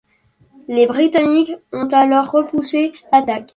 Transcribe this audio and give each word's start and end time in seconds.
Les 0.67 0.87
Britanniques 0.87 1.53
ont 1.71 1.87
alors 1.89 2.31
repoussé 2.31 2.91
l'attaque. 3.13 3.49